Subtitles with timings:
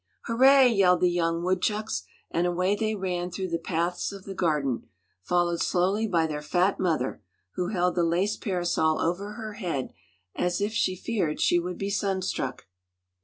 [0.23, 2.01] "Hooray!" yelled the young woodchucks,
[2.31, 4.87] and away they ran through the paths of the garden,
[5.21, 7.21] followed slowly by their fat mother,
[7.53, 9.93] who held the lace parasol over her head
[10.35, 12.65] as if she feared she would be sunstruck.